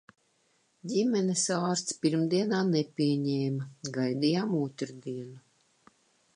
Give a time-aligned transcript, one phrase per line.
[0.93, 3.67] Ģimenes ārsts pirmdienā nepieņēma,
[3.99, 5.41] gaidījām otrdienu.